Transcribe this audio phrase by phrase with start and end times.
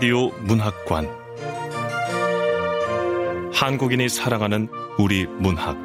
[0.00, 1.06] 라디오 문학관.
[3.52, 4.66] 한국인이 사랑하는
[4.98, 5.76] 우리 문학.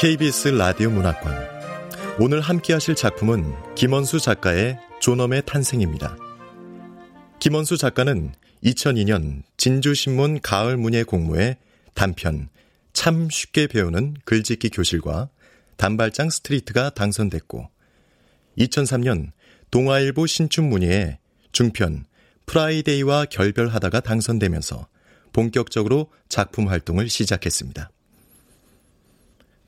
[0.00, 1.36] KBS 라디오 문학관.
[2.18, 6.16] 오늘 함께 하실 작품은 김원수 작가의 존엄의 탄생입니다.
[7.40, 8.32] 김원수 작가는
[8.64, 11.58] 2002년 진주신문 가을문예 공모에
[11.92, 12.48] 단편
[12.96, 15.28] 참 쉽게 배우는 글짓기 교실과
[15.76, 17.68] 단발장 스트리트가 당선됐고
[18.56, 19.32] 2003년
[19.70, 21.18] 동아일보 신춘 문예에
[21.52, 22.06] 중편
[22.46, 24.88] 프라이데이와 결별하다가 당선되면서
[25.34, 27.90] 본격적으로 작품 활동을 시작했습니다.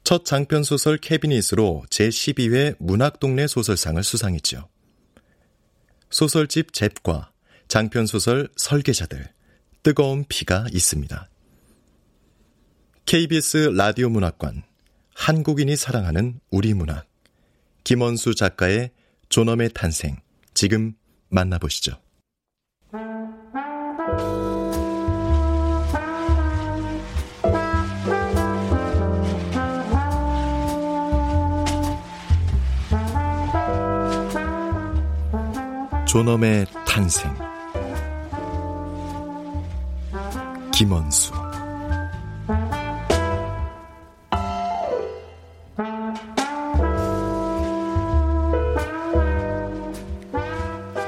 [0.05, 4.71] 첫 장편 소설 캐비닛으로 제12회 문학동네 소설상을 수상했죠.
[6.09, 7.31] 소설집 잽과
[7.69, 9.29] 장편 소설 설계자들,
[9.83, 11.29] 뜨거운 피가 있습니다.
[13.09, 14.65] KBS 라디오 문학관,
[15.15, 17.07] 한국인이 사랑하는 우리 문학,
[17.83, 18.91] 김원수 작가의
[19.31, 20.17] 존엄의 탄생,
[20.53, 20.93] 지금
[21.31, 21.93] 만나보시죠.
[36.07, 37.35] 존엄의 탄생.
[40.75, 41.38] 김원수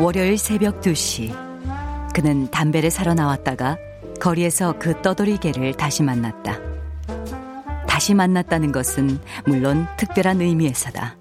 [0.00, 1.30] 월요일 새벽 2시
[2.14, 3.76] 그는 담배를 사러 나왔다가
[4.18, 6.58] 거리에서 그 떠돌이개를 다시 만났다.
[7.86, 11.18] 다시 만났다는 것은 물론 특별한 의미에서다.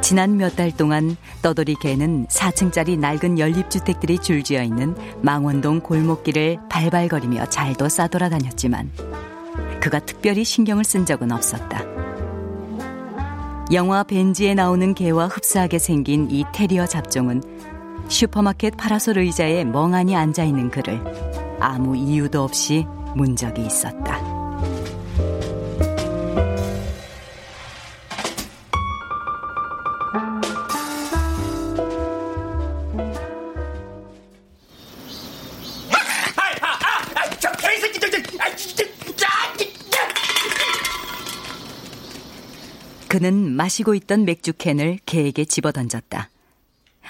[0.00, 7.90] 지난 몇 달 동안 떠돌이 개는 4층짜리 낡은 연립주택들이 줄지어 있는 망원동 골목길을 발발거리며 잘도
[7.90, 8.90] 싸돌아다녔지만
[9.82, 11.93] 그가 특별히 신경을 쓴 적은 없었다.
[13.72, 17.42] 영화 벤지에 나오는 개와 흡사하게 생긴 이 테리어 잡종은
[18.08, 21.02] 슈퍼마켓 파라솔 의자에 멍하니 앉아 있는 그를
[21.60, 22.86] 아무 이유도 없이
[23.16, 24.33] 문 적이 있었다.
[43.64, 46.28] 마시고 있던 맥주캔을 개에게 집어던졌다.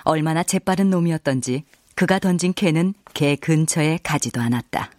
[0.04, 1.64] 얼마나 재빠른 놈이었던지
[1.96, 4.90] 그가 던진 캔은 개 근처에 가지도 않았다.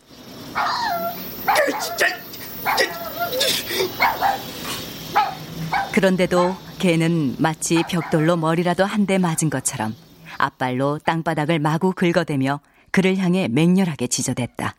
[5.93, 9.95] 그런데도 개는 마치 벽돌로 머리라도 한 대 맞은 것처럼
[10.37, 12.59] 앞발로 땅바닥을 마구 긁어대며
[12.91, 14.75] 그를 향해 맹렬하게 지저댔다.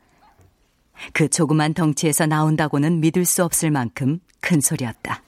[1.14, 5.22] 그 조그만 덩치에서 나온다고는 믿을 수 없을 만큼 큰 소리였다.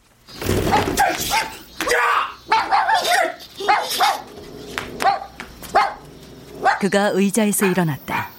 [6.81, 8.31] 그가 의자에서 일어났다.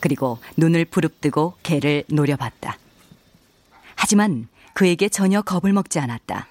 [0.00, 2.78] 그리고 눈을 부릅뜨고 개를 노려봤다.
[3.94, 6.48] 하지만 그에게 전혀 겁을 먹지 않았다.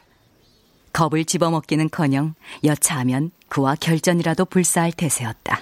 [0.94, 5.62] 겁을 집어먹기는 커녕 여차하면 그와 결전이라도 불사할 태세였다.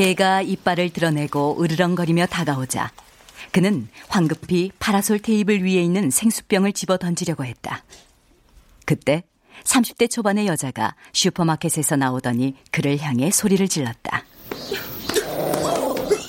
[0.00, 2.90] 개가 이빨을 드러내고 으르렁거리며 다가오자
[3.52, 7.84] 그는 황급히 파라솔 테이블 위에 있는 생수병을 집어 던지려고 했다.
[8.86, 9.24] 그때
[9.64, 14.24] 30대 초반의 여자가 슈퍼마켓에서 나오더니 그를 향해 소리를 질렀다.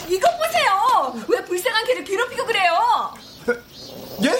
[0.09, 1.25] 이것 보세요!
[1.29, 3.13] 왜 불쌍한 개를 괴롭히고 그래요?
[4.25, 4.31] 예?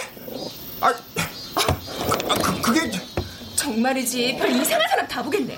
[0.81, 2.91] 아, 아 그, 그게...
[3.55, 5.57] 정말이지 별 이상한 사람 다 보겠네.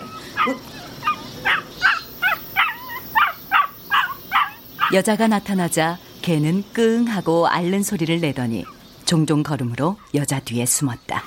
[4.94, 8.64] 여자가 나타나자 개는 끙 하고 앓는 소리를 내더니
[9.06, 11.24] 종종 걸음으로 여자 뒤에 숨었다.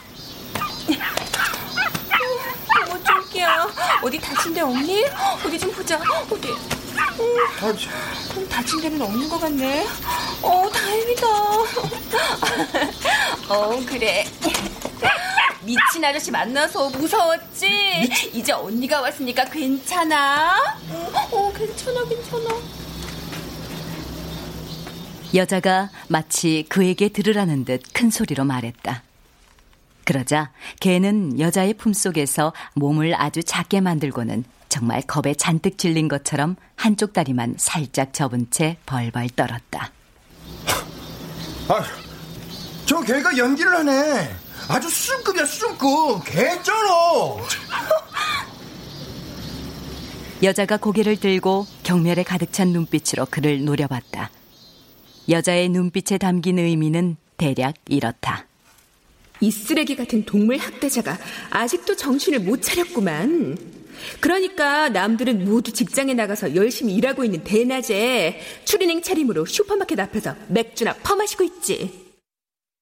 [2.87, 3.67] 어머 쫄기야
[4.03, 5.05] 어디 다친 데 없니?
[5.45, 6.01] 어디 좀 보자.
[6.31, 6.49] 어디?
[8.37, 9.85] 음, 다친 데는 없는 것 같네.
[10.43, 11.27] 어 다행이다.
[13.49, 14.25] 어 그래.
[15.63, 18.09] 미친 아저씨 만나서 무서웠지?
[18.33, 20.57] 이제 언니가 왔으니까 괜찮아?
[20.89, 22.49] 어, 어 괜찮아 괜찮아.
[25.37, 29.03] 여자가 마치 그에게 들으라는 듯 큰 소리로 말했다.
[30.05, 30.51] 그러자
[30.81, 38.13] 개는 여자의 품속에서 몸을 아주 작게 만들고는 정말 겁에 잔뜩 질린 것처럼 한쪽 다리만 살짝
[38.13, 39.91] 접은 채 벌벌 떨었다.
[41.69, 41.83] 아,
[42.85, 44.31] 저 개가 연기를 하네.
[44.69, 46.25] 아주 수준급이야, 수준급.
[46.25, 47.39] 개쩔어.
[50.43, 54.31] 여자가 고개를 들고 경멸에 가득 찬 눈빛으로 그를 노려봤다.
[55.29, 58.47] 여자의 눈빛에 담긴 의미는 대략 이렇다.
[59.41, 61.19] 이 쓰레기 같은 동물 학대자가
[61.51, 63.59] 아직도 정신을 못 차렸구만.
[64.21, 71.45] 그러니까 남들은 모두 직장에 나가서 열심히 일하고 있는 대낮에 추리닝 차림으로 슈퍼마켓 앞에서 맥주나 퍼마시고
[71.45, 72.07] 있지.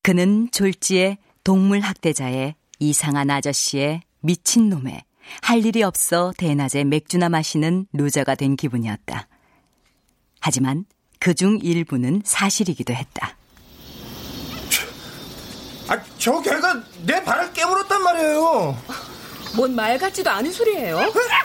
[0.02, 5.02] 그는 졸지에 동물 학대자의 이상한 아저씨의 미친놈의
[5.43, 9.29] 할 일이 없어 대낮에 맥주나 마시는 loser가 된 기분이었다.
[10.41, 10.85] 하지만
[11.24, 13.34] 그 중 일부는 사실이기도 했다.
[15.88, 18.76] 아, 저 개가 내 발을 깨물었단 말이에요.
[19.56, 21.00] 뭔 말 같지도 않은 소리예요.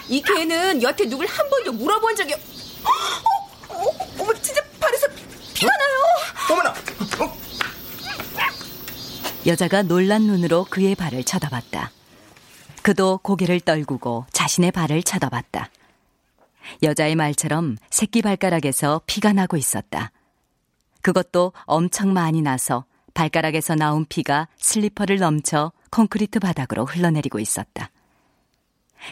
[0.10, 2.40] 이 개는 여태 누굴 한 번도 물어본 적이 없...
[2.84, 3.86] 어, 어,
[4.20, 5.08] 어머, 진짜 발에서
[5.54, 6.52] 피 가 나요.
[6.52, 6.70] 어머나.
[6.72, 7.38] 어?
[9.48, 11.92] 여자가 놀란 눈으로 그의 발을 쳐다봤다.
[12.82, 15.70] 그도 고개를 떨구고 자신의 발을 쳐다봤다.
[16.84, 20.12] 여자의 말처럼 새끼 발가락에서 피가 나고 있었다.
[21.02, 27.90] 그것도 엄청 많이 나서 발가락에서 나온 피가 슬리퍼를 넘쳐 콘크리트 바닥으로 흘러내리고 있었다.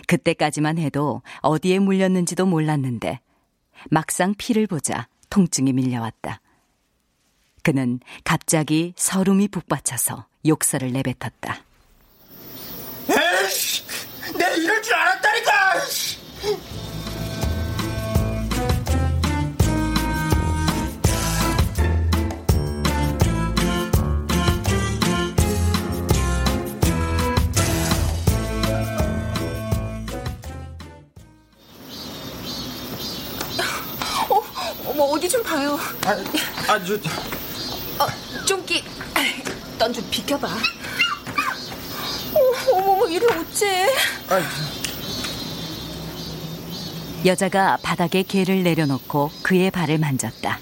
[0.08, 3.20] 그때까지만 해도 어디에 물렸는지도 몰랐는데
[3.90, 6.42] 막상 피를 보자 통증이 밀려왔다.
[7.64, 11.64] 그는 갑자기 서름이 북받쳐서 욕설을 내뱉었다.
[13.10, 13.84] 에이씨,
[14.38, 15.17] 내 이럴 줄 알았
[34.98, 35.78] 어머, 어디 좀 봐요.
[36.06, 36.12] 아,
[36.74, 38.08] 아, 저, 어,
[38.48, 38.84] 쫑끼,
[39.78, 40.48] 넌좀 비켜봐.
[40.48, 40.58] 어,
[42.74, 43.94] 어머머, 이를 어째?
[44.30, 44.42] 아,
[47.24, 50.58] 여자가 바닥에 개를 내려놓고 그의 발을 만졌다.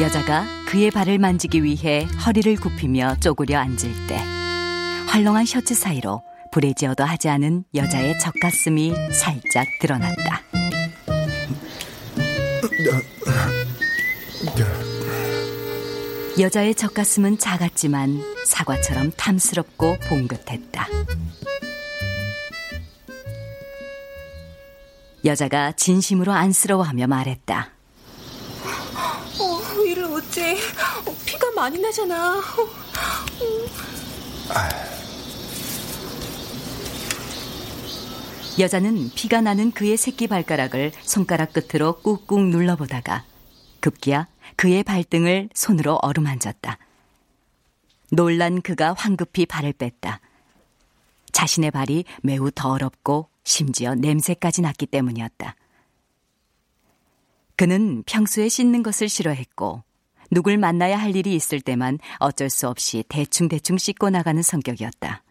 [0.00, 4.18] 여자가 그의 발을 만지기 위해 허리를 굽히며 쪼그려 앉을 때
[5.12, 10.40] 헐렁한 셔츠 사이로 브래지어도 하지 않은 여자의 젖가슴이 살짝 드러났다.
[16.38, 20.88] 여자의 젖가슴은 작았지만 사과처럼 탐스럽고 봉긋했다.
[25.26, 27.79] 여자가 진심으로 안쓰러워하며 말했다.
[30.30, 30.54] 어, 어째?
[30.54, 32.38] 어, 피가 많이 나잖아.
[32.38, 32.42] 어,
[38.58, 43.24] 여자는 피가 나는 그의 새끼 발가락을 손가락 끝으로 꾹꾹 눌러보다가
[43.80, 46.78] 급기야 그의 발등을 손으로 어루만졌다.
[48.12, 50.20] 놀란 그가 황급히 발을 뺐다.
[51.32, 55.56] 자신의 발이 매우 더럽고 심지어 냄새까지 났기 때문이었다.
[57.56, 59.82] 그는 평소에 씻는 것을 싫어했고
[60.30, 65.22] 누굴 만나야 할 일이 있을 때만 어쩔 수 없이 대충대충 씻고 나가는 성격이었다.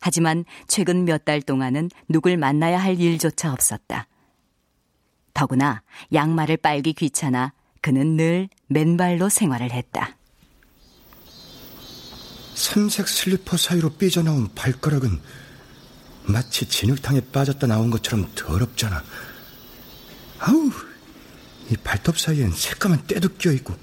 [0.00, 4.08] 하지만 최근 몇 달 동안은 누굴 만나야 할 일조차 없었다.
[5.32, 5.82] 더구나
[6.12, 10.16] 양말을 빨기 귀찮아 그는 늘 맨발로 생활을 했다.
[12.54, 15.20] 삼색 슬리퍼 사이로 삐져나온 발가락은
[16.24, 19.02] 마치 진흙탕에 빠졌다 나온 것처럼 더럽잖아.
[20.38, 20.70] 아우,
[21.70, 23.74] 이 발톱 사이엔 새까만 때도 껴있고,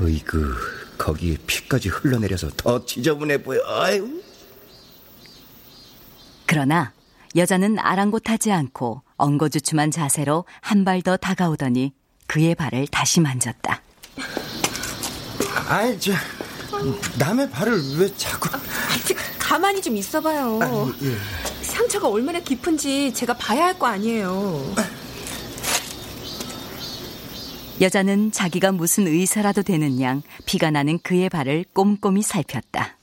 [0.00, 0.54] 어이구,
[0.98, 3.60] 거기에 피까지 흘러내려서 더 지저분해 보여.
[3.66, 4.22] 아유.
[6.46, 6.92] 그러나
[7.36, 11.92] 여자는 아랑곳하지 않고 엉거주춤한 자세로 한 발 더 다가오더니
[12.26, 13.82] 그의 발을 다시 만졌다.
[15.68, 16.12] 아이, 저,
[17.18, 18.48] 남의 발을 왜 자꾸.
[18.90, 20.58] 아직 가만히 좀 있어봐요.
[20.62, 21.16] 아, 예.
[21.62, 24.74] 상처가 얼마나 깊은지 제가 봐야 할 거 아니에요.
[27.80, 32.96] 여자는 자기가 무슨 의사라도 되는 양 피가 나는 그의 발을 꼼꼼히 살폈다.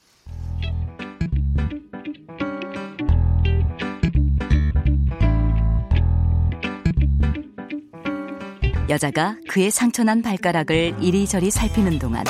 [8.87, 12.23] 여자가 그의 상처난 발가락을 이리저리 살피는 동안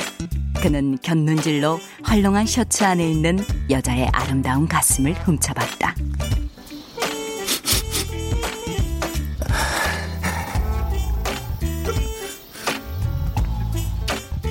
[0.62, 3.38] 그는 곁눈질로 헐렁한 셔츠 안에 있는
[3.70, 5.97] 여자의 아름다운 가슴을 훔쳐봤다.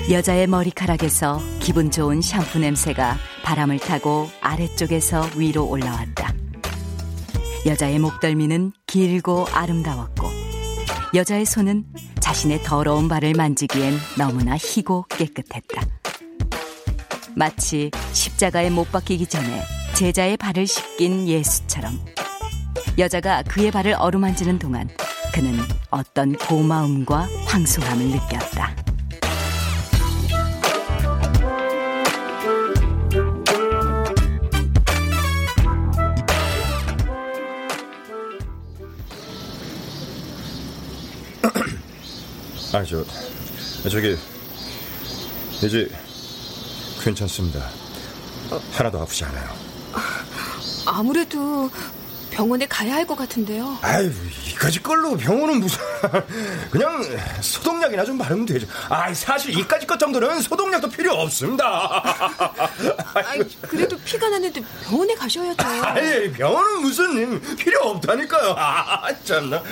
[0.09, 6.33] 여자의 머리카락에서 기분 좋은 샴푸 냄새가 바람을 타고 아래쪽에서 위로 올라왔다.
[7.65, 10.27] 여자의 목덜미는 길고 아름다웠고
[11.13, 11.83] 여자의 손은
[12.21, 15.81] 자신의 더러운 발을 만지기엔 너무나 희고 깨끗했다.
[17.35, 19.61] 마치 십자가에 못 박히기 전에
[19.93, 21.99] 제자의 발을 씻긴 예수처럼
[22.97, 24.87] 여자가 그의 발을 어루만지는 동안
[25.33, 25.57] 그는
[25.91, 28.86] 어떤 고마움과 황송함을 느꼈다.
[42.77, 43.03] 아, 저,
[43.89, 44.15] 저기,
[45.63, 45.89] 이제
[47.01, 47.67] 괜찮습니다.
[48.73, 49.49] 하나도 아프지 않아요.
[50.85, 51.71] 아무래도
[52.29, 53.79] 병원에 가야 할 것 같은데요.
[53.81, 54.11] 아유,
[54.51, 55.79] 이까지 걸로 병원은 무슨.
[56.69, 57.01] 그냥
[57.41, 58.67] 소독약이나 좀 바르면 되죠.
[58.89, 62.03] 아 사실 이까지 것 정도는 소독약도 필요 없습니다.
[63.25, 65.65] 아이, 그래도 피가 나는데 병원에 가셔야죠.
[65.65, 68.53] 아이, 병원은 무슨 필요 없다니까요.
[68.55, 69.63] 아, 참나.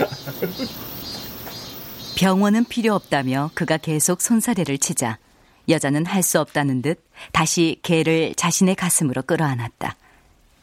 [2.15, 5.17] 병원은 필요 없다며 그가 계속 손사래를 치자
[5.67, 9.95] 여자는 할 수 없다는 듯 다시 개를 자신의 가슴으로 끌어안았다.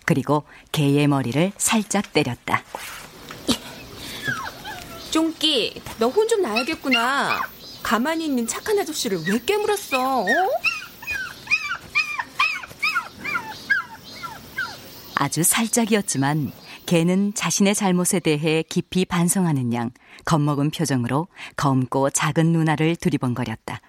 [0.07, 2.63] 그리고 개의 머리를 살짝 때렸다.
[5.11, 7.43] 쫑끼, 너 혼 좀 나야겠구나.
[7.83, 10.21] 가만히 있는 착한 아저씨를 왜 깨물었어?
[10.23, 10.27] 어?
[15.17, 16.53] 아주 살짝이었지만
[16.87, 19.91] 개는 자신의 잘못에 대해 깊이 반성하는 양
[20.25, 23.81] 겁먹은 표정으로 검고 작은 누나를 두리번거렸다.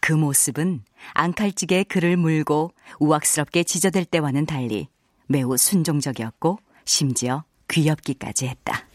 [0.00, 0.82] 그 모습은
[1.14, 4.88] 앙칼찌게 그를 물고 우악스럽게 지저댈 때와는 달리
[5.26, 8.86] 매우 순종적이었고 심지어 귀엽기까지 했다.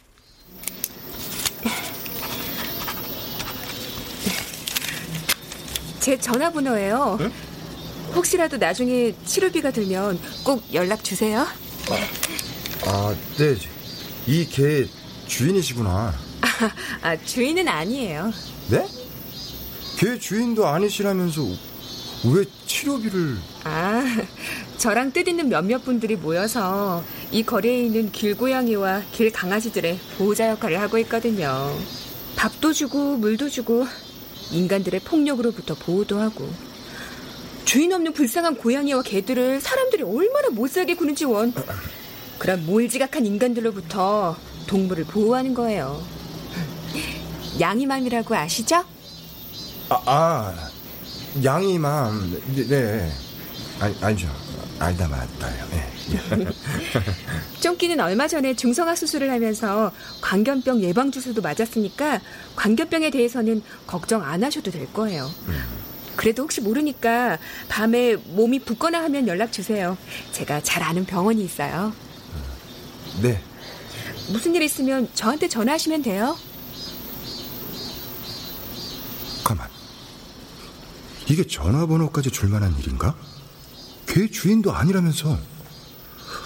[6.00, 7.18] 제 전화번호예요.
[7.22, 7.32] 응?
[8.14, 11.48] 혹시라도 나중에 치료비가 들면 꼭 연락 주세요.
[12.86, 13.56] 아, 네.
[14.28, 14.88] 이개
[15.28, 16.14] 주인이시구나.
[16.42, 18.32] 아, 아, 주인은 아니에요.
[18.70, 18.88] 네?
[19.98, 21.42] 개 주인도 아니시라면서
[22.26, 23.38] 왜 치료비를...
[23.64, 24.04] 아,
[24.78, 31.78] 저랑 뜻있는 몇몇 분들이 모여서 이 거리에 있는 길고양이와 길강아지들의 보호자 역할을 하고 있거든요.
[32.36, 33.86] 밥도 주고 물도 주고
[34.52, 36.50] 인간들의 폭력으로부터 보호도 하고
[37.64, 41.54] 주인 없는 불쌍한 고양이와 개들을 사람들이 얼마나 못살게 구는지 원
[42.38, 44.38] 그런 몰지각한 인간들로부터
[44.68, 46.02] 동물을 보호하는 거예요.
[47.60, 48.84] 양이맘이라고 아시죠?
[49.90, 50.70] 아, 아
[51.44, 52.42] 양이맘...
[52.56, 53.12] 네, 네.
[53.80, 54.28] 아니, 아니죠.
[54.80, 55.66] 알다 맞다요.
[55.72, 55.96] 네.
[57.62, 59.92] 쫑끼는 얼마 전에 중성화 수술을 하면서
[60.22, 62.22] 광견병 예방 주사도 맞았으니까
[62.56, 65.30] 광견병에 대해서는 걱정 안 하셔도 될 거예요.
[66.16, 69.98] 그래도 혹시 모르니까 밤에 몸이 붓거나 하면 연락 주세요.
[70.32, 71.94] 제가 잘 아는 병원이 있어요.
[73.22, 73.42] 네.
[74.30, 76.38] 무슨 일 있으면 저한테 전화하시면 돼요.
[79.44, 79.70] 가만.
[81.28, 83.16] 이게 전화번호까지 줄 만한 일인가?
[84.08, 85.38] 개 주인도 아니라면서.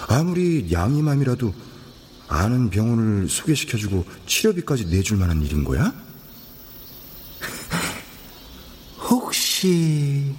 [0.08, 1.54] 아무리 양이맘이라도
[2.28, 5.92] 아는 병원을 소개시켜주고 치료비까지 내줄 만한 일인 거야?
[9.08, 10.34] 혹시...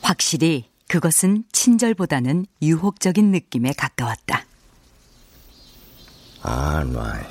[0.00, 4.44] 확실히 그것은 친절보다는 유혹적인 느낌에 가까웠다.
[6.42, 7.24] 아, 나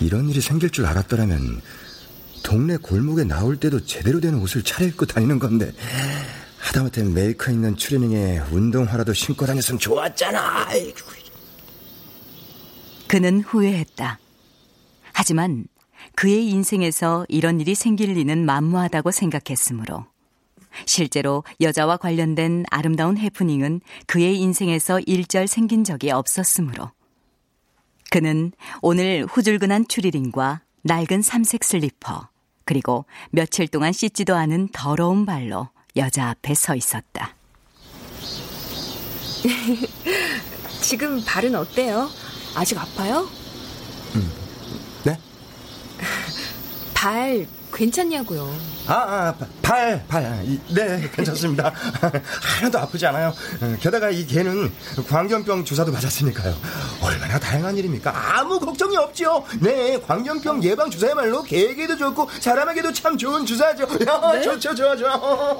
[0.00, 1.60] 이런 일이 생길 줄 알았더라면
[2.42, 5.72] 동네 골목에 나올 때도 제대로 된 옷을 차려입고 다니는 건데
[6.58, 10.66] 하다못해 메이커 있는 추리닝에 운동화라도 신고 다녔으면 좋았잖아.
[10.66, 10.98] 아이고.
[13.06, 14.18] 그는 후회했다.
[15.12, 15.66] 하지만
[16.16, 20.06] 그의 인생에서 이런 일이 생길 리는 만무하다고 생각했으므로
[20.84, 26.90] 실제로 여자와 관련된 아름다운 해프닝은 그의 인생에서 일절 생긴 적이 없었으므로
[28.10, 28.52] 그는
[28.82, 32.28] 오늘 후줄근한 추리닝과 낡은 삼색 슬리퍼
[32.64, 37.34] 그리고 며칠 동안 씻지도 않은 더러운 발로 여자 앞에 서 있었다.
[40.82, 42.08] 지금 발은 어때요?
[42.54, 43.28] 아직 아파요?
[45.04, 45.18] 네?
[46.94, 48.50] 발 괜찮냐고요.
[48.86, 50.42] 아, 아, 발, 발.
[50.44, 51.72] 이, 네, 괜찮습니다.
[52.58, 53.34] 하나도 아프지 않아요.
[53.80, 54.72] 게다가 이 개는
[55.08, 56.54] 광견병 주사도 맞았으니까요.
[57.02, 58.12] 얼마나 다양한 일입니까?
[58.38, 59.44] 아무 걱정이 없죠.
[59.60, 63.84] 네, 광견병 예방 주사야말로 개에게도 좋고 사람에게도 참 좋은 주사죠.
[64.08, 64.42] 야, 네?
[64.42, 65.56] 좋죠, 좋아, 좋아.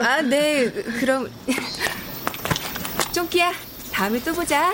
[0.00, 0.70] 아, 네.
[1.00, 1.30] 그럼
[3.12, 3.52] 쫑끼야,
[3.92, 4.72] 다음에 또 보자.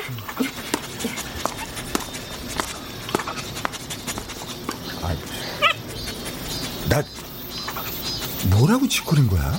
[8.49, 9.59] 뭐라고 짓거린 거야?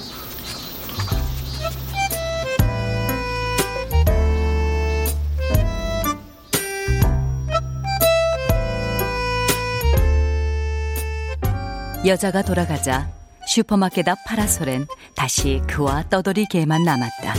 [12.06, 13.12] 여자가 돌아가자
[13.46, 17.36] 슈퍼마켓 앞 파라솔엔 다시 그와 떠돌이 개만 남았다.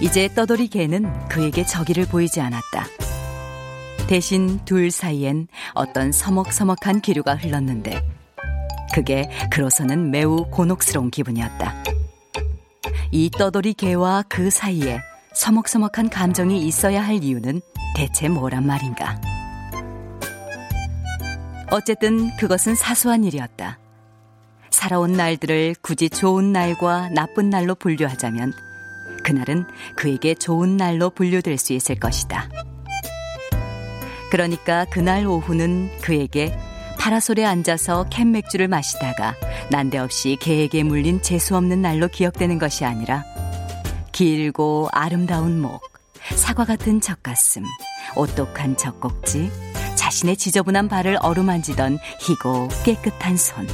[0.00, 2.84] 이제 떠돌이 개는 그에게 저기를 보이지 않았다.
[4.08, 8.13] 대신 둘 사이엔 어떤 서먹서먹한 기류가 흘렀는데
[8.92, 11.74] 그게 그로서는 매우 곤혹스러운 기분이었다.
[13.10, 15.00] 이 떠돌이 개와 그 사이에
[15.34, 17.60] 서먹서먹한 감정이 있어야 할 이유는
[17.96, 19.20] 대체 뭐란 말인가?
[21.70, 23.78] 어쨌든 그것은 사소한 일이었다.
[24.70, 28.52] 살아온 날들을 굳이 좋은 날과 나쁜 날로 분류하자면
[29.24, 29.64] 그날은
[29.96, 32.48] 그에게 좋은 날로 분류될 수 있을 것이다.
[34.30, 36.56] 그러니까 그날 오후는 그에게
[37.04, 39.34] 파라솔에 앉아서 캔 맥주를 마시다가
[39.70, 43.24] 난데없이 개에게 물린 재수없는 날로 기억되는 것이 아니라
[44.12, 45.82] 길고 아름다운 목,
[46.34, 47.62] 사과 같은 젖가슴,
[48.16, 49.50] 오똑한 젖꼭지,
[49.96, 53.68] 자신의 지저분한 발을 어루만지던 희고 깨끗한 손,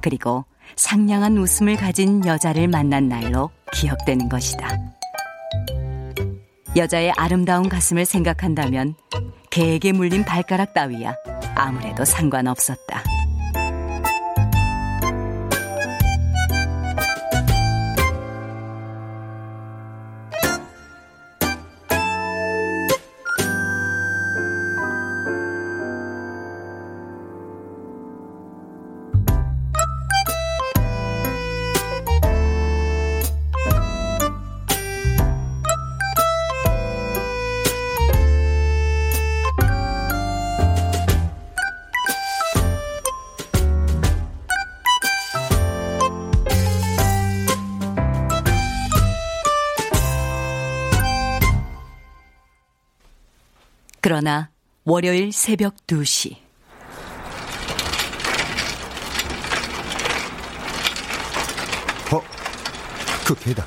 [0.00, 4.70] 그리고 상냥한 웃음을 가진 여자를 만난 날로 기억되는 것이다.
[6.76, 8.94] 여자의 아름다운 가슴을 생각한다면
[9.54, 11.14] 개에게 물린 발가락 따위야
[11.54, 13.23] 아무래도 상관없었다.
[54.04, 54.50] 그러나
[54.84, 56.36] 월요일 새벽 2시.
[62.12, 62.20] 어?
[63.26, 63.64] 그 개다.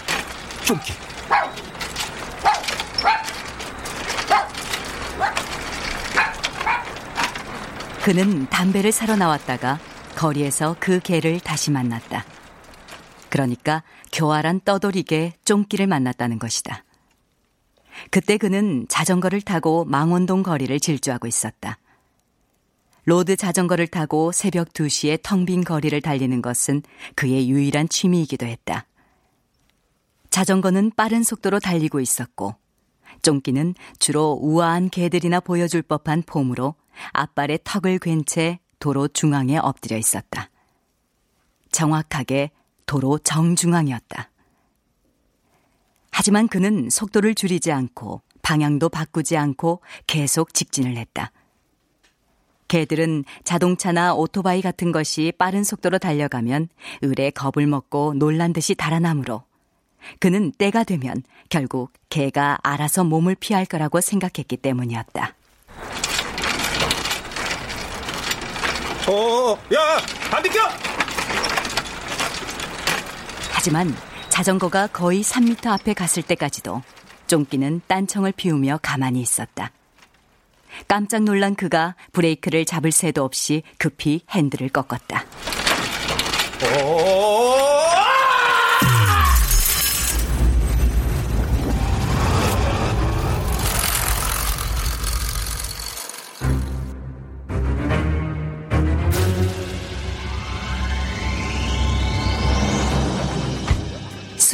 [0.64, 0.94] 쫑기.
[8.04, 9.80] 그는 담배를 사러 나왔다가
[10.16, 12.26] 거리에서 그 개를 다시 만났다.
[13.30, 13.82] 그러니까
[14.14, 16.84] 교활한 떠돌이개 쫑기를 만났다는 것이다.
[18.12, 21.78] 그때 그는 자전거를 타고 망원동 거리를 질주하고 있었다.
[23.06, 26.82] 로드 자전거를 타고 새벽 2시에 텅 빈 거리를 달리는 것은
[27.16, 28.86] 그의 유일한 취미이기도 했다.
[30.30, 32.56] 자전거는 빠른 속도로 달리고 있었고,
[33.22, 36.76] 쫑기는 주로 우아한 개들이나 보여줄 법한 폼으로
[37.14, 40.50] 앞발에 턱을 괜 채 도로 중앙에 엎드려 있었다.
[41.72, 42.52] 정확하게
[42.86, 44.30] 도로 정중앙이었다.
[46.18, 51.32] 하지만 그는 속도를 줄이지 않고 방향도 바꾸지 않고 계속 직진을 했다.
[52.68, 56.70] 개들은 자동차나 오토바이 같은 것이 빠른 속도로 달려가면
[57.04, 59.44] 을에 겁을 먹고 놀란 듯이 달아나므로
[60.20, 65.36] 그는 때가 되면 결국 개가 알아서 몸을 피할 거라고 생각했기 때문이었다.
[69.08, 70.62] 어, 야, 안 비켜!
[73.52, 73.96] 하지만
[74.38, 76.84] 자전거가 거의 3미터 앞에 갔을 때까지도
[77.26, 79.72] 쫑기는 딴청을 피우며 가만히 있었다.
[80.88, 85.26] 깜짝 놀란 그가 브레이크를 잡을 새도 없이 급히 핸들을 꺾었다.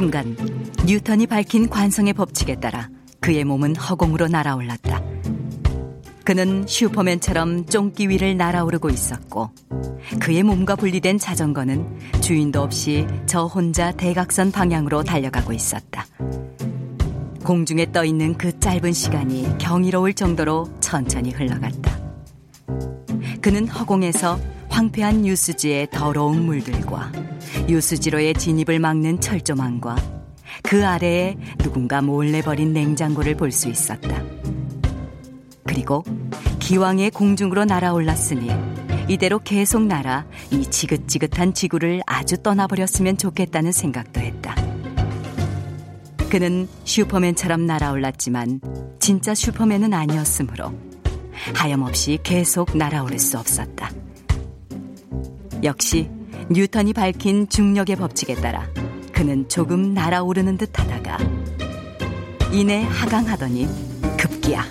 [0.03, 0.35] 순간
[0.85, 2.89] 뉴턴이 밝힌 관성의 법칙에 따라
[3.21, 5.01] 그의 몸은 허공으로 날아올랐다.
[6.25, 9.51] 그는 슈퍼맨처럼 쫑기 위를 날아오르고 있었고
[10.19, 16.05] 그의 몸과 분리된 자전거는 주인도 없이 저 혼자 대각선 방향으로 달려가고 있었다.
[17.45, 21.97] 공중에 떠 있는 그 짧은 시간이 경이로울 정도로 천천히 흘러갔다.
[23.39, 24.37] 그는 허공에서
[24.73, 27.11] 황폐한 유수지의 더러운 물들과
[27.69, 29.95] 유수지로의 진입을 막는 철조망과
[30.63, 34.23] 그 아래에 누군가 몰래 버린 냉장고를 볼 수 있었다.
[35.67, 36.03] 그리고
[36.57, 38.49] 기왕에 공중으로 날아올랐으니
[39.07, 44.55] 이대로 계속 날아 이 지긋지긋한 지구를 아주 떠나버렸으면 좋겠다는 생각도 했다.
[46.31, 48.59] 그는 슈퍼맨처럼 날아올랐지만
[48.99, 50.73] 진짜 슈퍼맨은 아니었으므로
[51.53, 53.91] 하염없이 계속 날아오를 수 없었다.
[55.63, 56.09] 역시
[56.49, 58.67] 뉴턴이 밝힌 중력의 법칙에 따라
[59.13, 61.17] 그는 조금 날아오르는 듯 하다가
[62.51, 63.67] 이내 하강하더니
[64.17, 64.65] 급기야.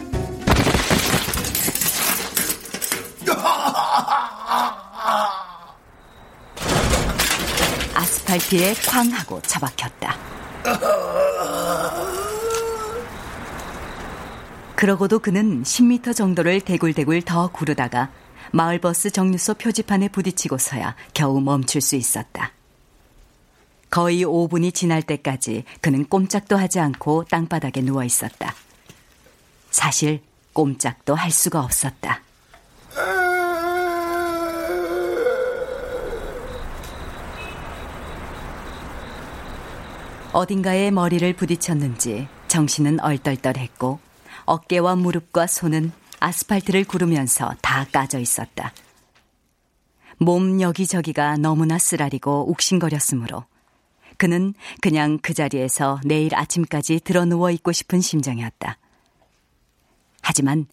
[7.95, 10.17] 아스팔트에 쾅 하고 처박혔다.
[14.77, 18.11] 그러고도 그는 10미터 정도를 대굴대굴 더 구르다가
[18.53, 22.53] 마을버스 정류소 표지판에 부딪히고서야 겨우 멈출 수 있었다.
[23.91, 28.55] 거의 5분이 지날 때까지 그는 꼼짝도 하지 않고 땅바닥에 누워 있었다.
[29.71, 32.23] 사실 꼼짝도 할 수가 없었다.
[40.33, 43.99] 어딘가에 머리를 부딪혔는지 정신은 얼떨떨했고
[44.47, 48.73] 어깨와 무릎과 손은 아스팔트를 구르면서 다 까져 있었다.
[50.19, 53.45] 몸 여기저기가 너무나 쓰라리고 욱신거렸으므로
[54.17, 58.79] 그는 그냥 그 자리에서 내일 아침까지 드러 누워 있고 싶은 심정이었다.
[60.23, 60.67] 하지만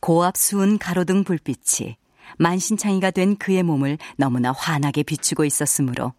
[0.00, 1.96] 고압 수은 가로등 불빛이
[2.38, 6.12] 만신창이가 된 그의 몸을 너무나 환하게 비추고 있었으므로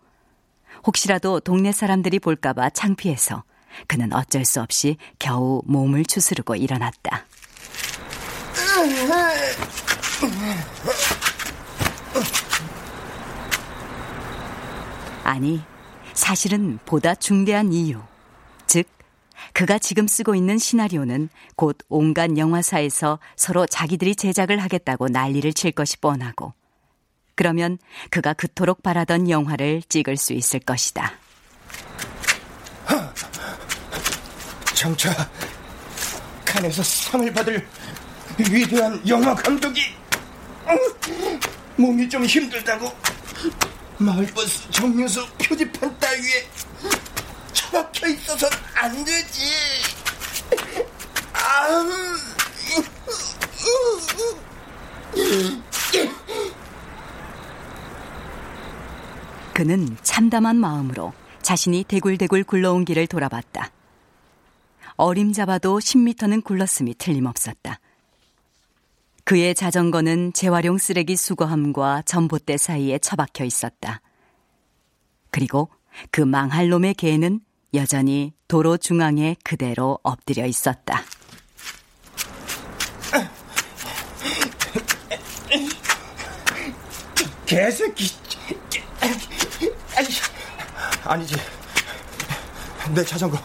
[0.86, 3.44] 혹시라도 동네 사람들이 볼까봐 창피해서
[3.88, 7.26] 그는 어쩔 수 없이 겨우 몸을 추스르고 일어났다.
[15.24, 15.62] 아니,
[16.14, 18.02] 사실은 보다 중대한 이유.
[18.66, 18.88] 즉,
[19.54, 25.98] 그가 지금 쓰고 있는 시나리오는 곧 온갖 영화사에서 서로 자기들이 제작을 하겠다고 난리를 칠 것이
[25.98, 26.54] 뻔하고,
[27.36, 27.78] 그러면
[28.10, 31.12] 그가 그토록 바라던 영화를 찍을 수 있을 것이다.
[34.74, 35.30] 장차
[36.46, 37.68] 칸에서 상을 받을
[38.40, 39.82] 위대한 영화 감독이
[41.76, 42.92] 몸이 좀 힘들다고
[43.98, 46.48] 마을버스 정류소 표지판 따위에
[47.54, 49.44] 처박혀 있어선 안 되지.
[59.54, 63.72] 그는 참담한 마음으로 자신이 대굴대굴 굴러온 길을 돌아봤다.
[64.98, 67.80] 어림잡아도 10미터는 굴렀음이 틀림없었다.
[69.28, 74.00] 그의 자전거는 재활용 쓰레기 수거함과 전봇대 사이에 처박혀 있었다.
[75.32, 75.70] 그리고
[76.12, 77.42] 그 망할 놈의 개는
[77.74, 81.04] 여전히 도로 중앙에 그대로 엎드려 있었다.
[87.46, 88.10] 개새끼.
[91.04, 91.36] 아니지.
[92.96, 93.38] 내 자전거.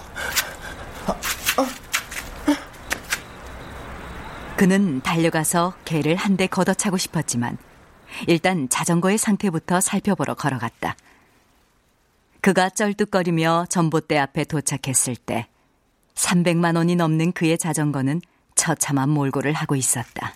[4.56, 7.58] 그는 달려가서 개를 한 대 걷어차고 싶었지만
[8.26, 10.96] 일단 자전거의 상태부터 살펴보러 걸어갔다.
[12.40, 15.46] 그가 쩔뚝거리며 전봇대 앞에 도착했을 때
[16.14, 18.20] 300만 원이 넘는 그의 자전거는
[18.54, 20.34] 처참한 몰골을 하고 있었다.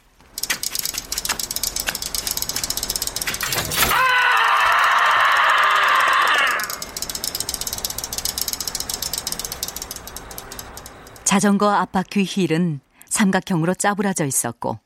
[11.25, 12.81] 자전거 앞바퀴 휠은
[13.17, 14.79] 삼각형으로 짜부라져 있었고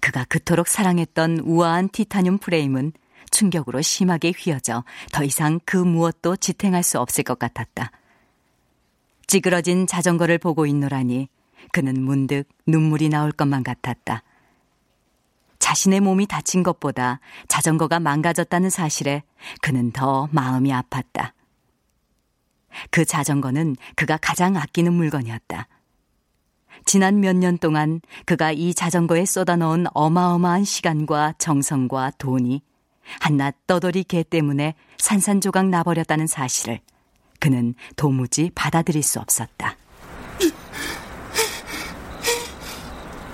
[0.00, 2.92] 그가 그토록 사랑했던 우아한 티타늄 프레임은
[3.30, 7.90] 충격으로 심하게 휘어져 더 이상 그 무엇도 지탱할 수 없을 것 같았다.
[9.26, 11.28] 찌그러진 자전거를 보고 있노라니
[11.72, 14.22] 그는 문득 눈물이 나올 것만 같았다.
[15.58, 19.24] 자신의 몸이 다친 것보다 자전거가 망가졌다는 사실에
[19.60, 21.32] 그는 더 마음이 아팠다.
[22.90, 25.66] 그 자전거는 그가 가장 아끼는 물건이었다.
[26.86, 32.62] 지난 몇 년 동안 그가 이 자전거에 쏟아넣은 어마어마한 시간과 정성과 돈이
[33.20, 36.80] 한낱 떠돌이 개 때문에 산산조각 나버렸다는 사실을
[37.40, 39.76] 그는 도무지 받아들일 수 없었다.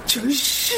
[0.06, 0.72] 저씨.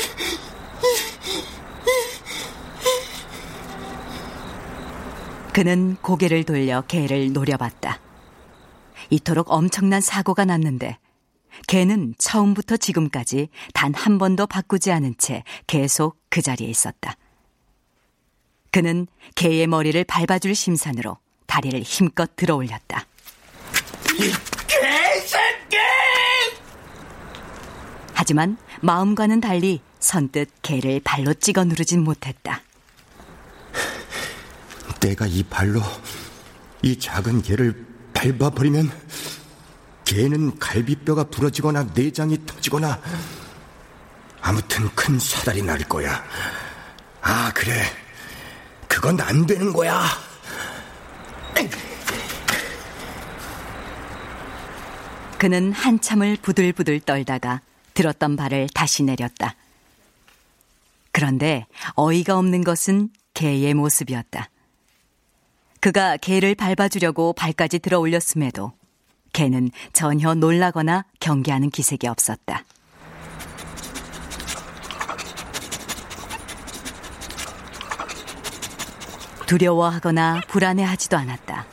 [5.53, 8.01] 그는 고개를 돌려 개를 노려봤다.
[9.11, 10.99] 이토록 엄청난 사고가 났는데
[11.67, 17.17] 개는 처음부터 지금까지 단 한 번도 바꾸지 않은 채 계속 그 자리에 있었다.
[18.71, 23.07] 그는 개의 머리를 밟아줄 심산으로 다리를 힘껏 들어 올렸다.
[24.15, 24.33] 이
[24.67, 25.77] 개새끼!
[28.15, 32.63] 하지만 마음과는 달리 선뜻 개를 발로 찍어 누르진 못했다.
[35.01, 35.81] 내가 이 발로
[36.83, 38.91] 이 작은 개를 밟아버리면
[40.05, 43.01] 개는 갈비뼈가 부러지거나 내장이 터지거나
[44.41, 46.23] 아무튼 큰 사달이 날 거야.
[47.23, 47.83] 아, 그래.
[48.89, 50.03] 그건 안 되는 거야.
[55.39, 57.61] 그는 한참을 부들부들 떨다가
[57.95, 59.57] 들었던 발을 다시 내렸다.
[61.13, 64.51] 그런데 어이가 없는 것은 개의 모습이었다.
[65.81, 68.73] 그가 개를 밟아주려고 발까지 들어 올렸음에도
[69.35, 72.65] 개는 전혀 놀라거나 경계하는 기색이 없었다.
[79.47, 81.67] 두려워하거나 불안해하지도 않았다.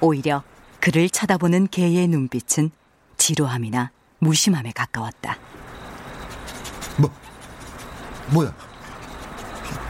[0.00, 0.42] 오히려
[0.80, 2.70] 그를 쳐다보는 개의 눈빛은
[3.18, 5.36] 지루함이나 무심함에 가까웠다.
[6.96, 7.10] 뭐,
[8.28, 8.54] 뭐야?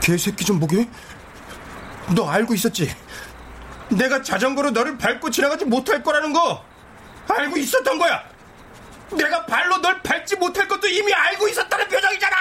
[0.01, 0.89] 개새끼 좀 보게?
[2.17, 2.91] 너 알고 있었지?
[3.91, 6.65] 내가 자전거로 너를 밟고 지나가지 못할 거라는 거
[7.29, 8.23] 알고 있었던 거야.
[9.17, 12.37] 내가 발로 널 밟지 못할 것도 이미 알고 있었다는 표정이잖아.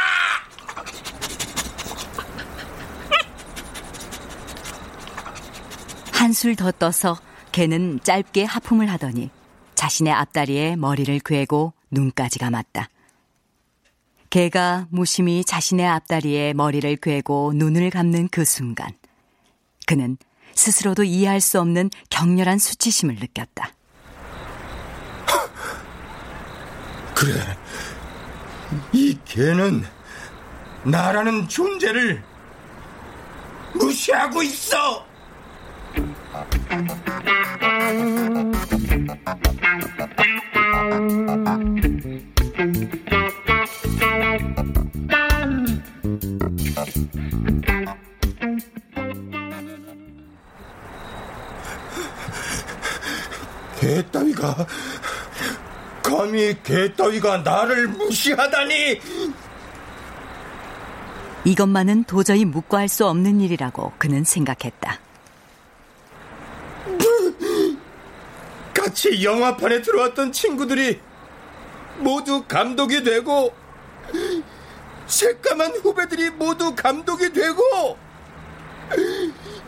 [6.12, 7.18] 한술 더 떠서
[7.52, 9.30] 개는 짧게 하품을 하더니
[9.76, 12.90] 자신의 앞다리에 머리를 괴고 눈까지 감았다.
[14.30, 18.90] 개가 무심히 자신의 앞다리에 머리를 괴고 눈을 감는 그 순간
[19.86, 20.18] 그는
[20.54, 23.77] 스스로도 이해할 수 없는 격렬한 수치심을 느꼈다.
[27.18, 27.58] 그래.
[28.94, 29.84] 이 개는
[30.84, 32.22] 나라는 존재를
[33.74, 35.04] 무시하고 있어.
[53.80, 54.68] 개 따위가
[56.28, 59.00] 감히 개 따위가 나를 무시하다니
[61.46, 65.00] 이것만은 도저히 묵과할 수 없는 일이라고 그는 생각했다.
[68.74, 71.00] 같이 영화판에 들어왔던 친구들이
[72.00, 73.56] 모두 감독이 되고
[75.08, 77.98] 새까만 후배들이 모두 감독이 되고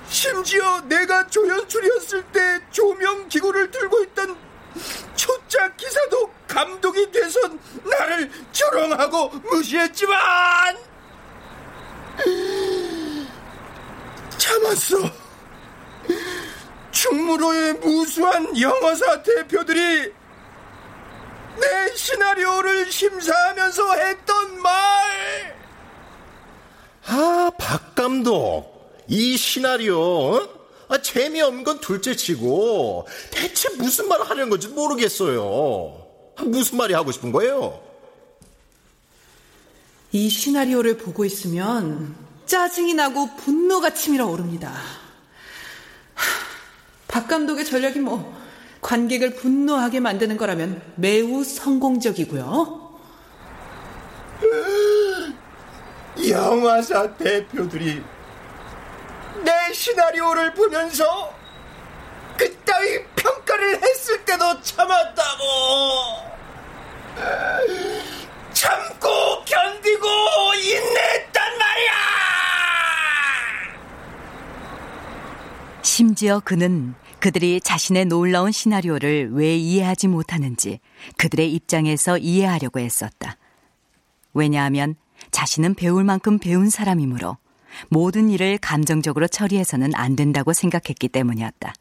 [0.10, 4.49] 심지어 내가 조연출이었을 때 조명 기구를 들고 있던
[5.16, 7.40] 초짜 기사도 감독이 돼서
[7.84, 10.78] 나를 조롱하고 무시했지만
[14.38, 14.98] 참았어.
[16.92, 20.14] 충무로의 무수한 영화사 대표들이
[21.60, 25.60] 내 시나리오를 심사하면서 했던 말.
[27.08, 28.80] 아, 박 감독.
[29.08, 30.59] 이 시나리오,
[30.90, 36.06] 아, 재미없는 건 둘째 치고, 대체 무슨 말을 하려는 건지 모르겠어요.
[36.46, 37.80] 무슨 말이 하고 싶은 거예요?
[40.12, 42.16] 이 시나리오를 보고 있으면
[42.48, 44.74] 짜증이 나고 분노가 치밀어 오릅니다.
[47.08, 48.36] 박 감독의 전략이 뭐
[48.82, 52.90] 관객을 분노하게 만드는 거라면 매우 성공적이고요.
[56.28, 58.02] 영화사 대표들이
[59.44, 61.34] 내 시나리오를 보면서
[62.38, 65.44] 그따위 평가를 했을 때도 참았다고.
[68.54, 70.08] 참고 견디고
[70.56, 71.92] 인내했단 말이야!
[75.82, 80.80] 심지어 그는 그들이 자신의 놀라운 시나리오를 왜 이해하지 못하는지
[81.18, 83.38] 그들의 입장에서 이해하려고 했었다.
[84.34, 84.96] 왜냐하면
[85.32, 87.38] 자신은 배울 만큼 배운 사람이므로
[87.90, 91.74] 모든 일을 감정적으로 처리해서는 안 된다고 생각했기 때문이었다.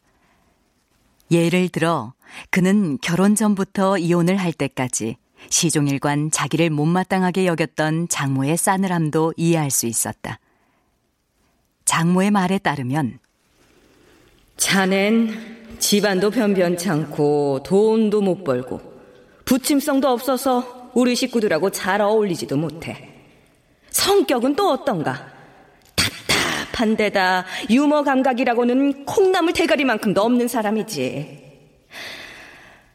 [1.31, 2.15] 예를 들어
[2.51, 5.17] 그는 결혼 전부터 이혼을 할 때까지
[5.51, 10.41] 시종일관 자기를 못마땅하게 여겼던 장모의 싸늘함도 이해할 수 있었다.
[11.85, 13.19] 장모의 말에 따르면
[14.57, 18.81] 자넨 집안도 변변찮고 돈도 못 벌고
[19.45, 23.15] 부침성도 없어서 우리 식구들하고 잘 어울리지도 못해.
[23.91, 25.38] 성격은 또 어떤가?
[26.79, 31.47] 답답한 데다 유머 감각이라고는 콩나물 대가리만큼도 없는 사람이지.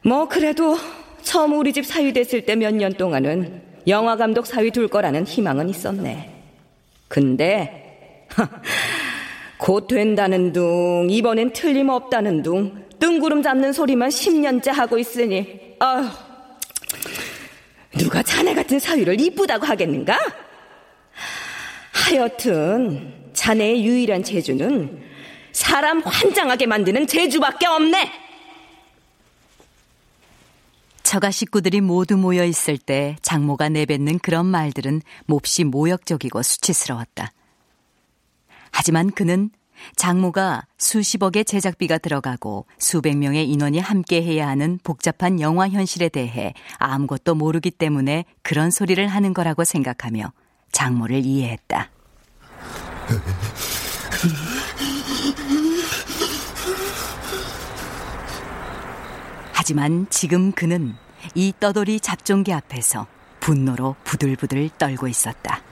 [0.02, 0.76] 뭐 그래도
[1.22, 5.68] 처음 우리 집 사위 됐을 때 몇 년 동안은 영화 감독 사위 둘 거라는 희망은
[5.68, 6.30] 있었네.
[7.08, 8.26] 근데
[9.58, 16.08] 곧 된다는 둥, 이번엔 틀림없다는 둥, 뜬구름 잡는 소리만 10년째 하고 있으니, 아휴,
[17.98, 20.18] 누가 자네 같은 사위를 이쁘다고 하겠는가?
[21.92, 25.02] 하여튼, 자네의 유일한 재주는
[25.52, 28.10] 사람 환장하게 만드는 재주밖에 없네!
[31.02, 37.32] 처가 식구들이 모두 모여 있을 때 장모가 내뱉는 그런 말들은 몹시 모욕적이고 수치스러웠다.
[38.70, 39.50] 하지만 그는
[39.96, 47.34] 장모가 수십억의 제작비가 들어가고 수백 명의 인원이 함께 해야 하는 복잡한 영화 현실에 대해 아무것도
[47.34, 50.32] 모르기 때문에 그런 소리를 하는 거라고 생각하며
[50.72, 51.90] 장모를 이해했다.
[59.52, 60.94] 하지만 지금 그는
[61.34, 63.06] 이 떠돌이 잡종개 앞에서
[63.40, 65.62] 분노로 부들부들 떨고 있었다.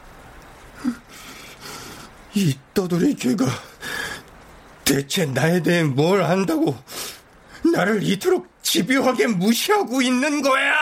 [2.34, 3.44] 이 떠돌이 개가
[4.84, 6.76] 대체 나에 대해 뭘 안다고
[7.74, 10.72] 나를 이토록 집요하게 무시하고 있는 거야!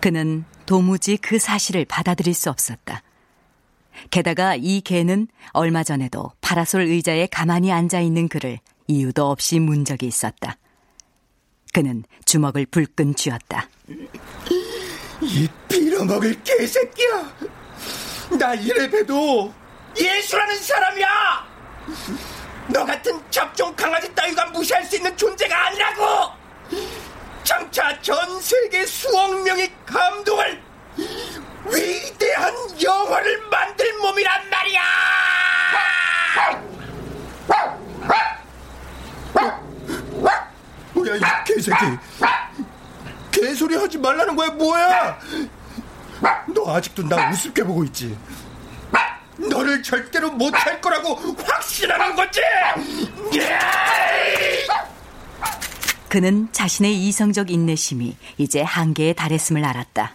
[0.00, 3.02] 그는 도무지 그 사실을 받아들일 수 없었다.
[4.10, 10.06] 게다가 이 개는 얼마 전에도 파라솔 의자에 가만히 앉아 있는 그를 이유도 없이 문 적이
[10.06, 10.56] 있었다.
[11.72, 13.68] 그는 주먹을 불끈 쥐었다.
[15.20, 17.36] 이 빌어먹을 개새끼야!
[18.38, 19.52] 나 이래 봬도
[19.98, 21.48] 예수라는 사람이야!
[22.68, 26.30] 너 같은 잡종 강아지 따위가 무시할 수 있는 존재가 아니라고!
[27.44, 30.62] 장차 전 세계 수억 명의 감동을
[31.72, 34.80] 위대한 영화를 만들 몸이란 말이야!
[40.94, 41.76] 뭐야, 이 개새끼.
[43.30, 45.18] 개소리 하지 말라는 거야, 뭐야?
[46.54, 48.18] 너 아직도 나 우습게 보고 있지?
[49.36, 52.40] 너를 절대로 못 할 거라고 확신하는 거지?
[56.08, 60.14] 그는 자신의 이성적 인내심이 이제 한계에 달했음을 알았다.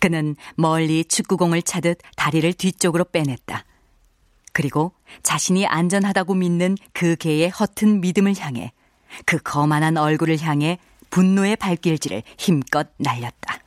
[0.00, 3.64] 그는 멀리 축구공을 차듯 다리를 뒤쪽으로 빼냈다.
[4.52, 8.72] 그리고 자신이 안전하다고 믿는 그 개의 허튼 믿음을 향해
[9.24, 10.78] 그 거만한 얼굴을 향해
[11.10, 13.58] 분노의 발길질을 힘껏 날렸다.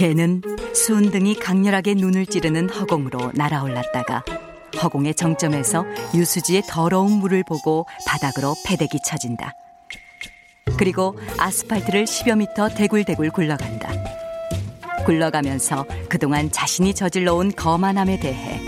[0.00, 0.40] 개는
[0.74, 4.24] 순등이 강렬하게 눈을 찌르는 허공으로 날아올랐다가
[4.82, 5.84] 허공의 정점에서
[6.14, 9.52] 유수지의 더러운 물을 보고 바닥으로 패대기 쳐진다.
[10.78, 13.90] 그리고 아스팔트를 10여 미터 대굴대굴 굴러간다.
[15.04, 18.58] 굴러가면서 그동안 자신이 저질러 온 거만함에 대해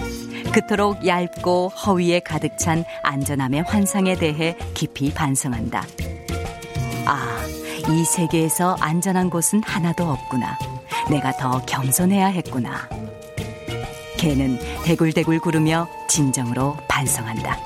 [0.52, 5.82] 그토록 얇고 허위에 가득 찬 안전함의 환상에 대해 깊이 반성한다.
[7.06, 7.46] 아,
[7.88, 10.71] 이 세계에서 안전한 곳은 하나도 없구나.
[11.12, 12.88] 내가 더 겸손해야 했구나.
[14.16, 17.58] 개는 대굴대굴 구르며 진정으로 반성한다.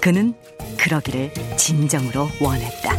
[0.00, 0.34] 그는
[0.78, 2.92] 그러기를 진정으로 원했다.